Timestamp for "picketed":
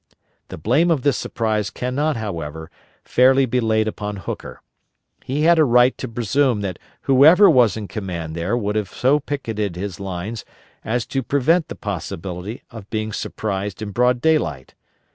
9.19-9.75